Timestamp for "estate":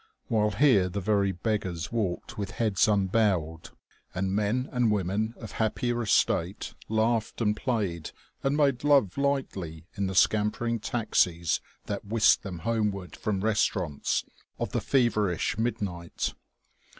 6.01-6.73